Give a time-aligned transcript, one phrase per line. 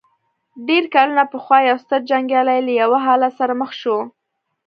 [0.67, 3.97] ډېر کلونه پخوا يو ستر جنګيالی له يوه حالت سره مخ شو.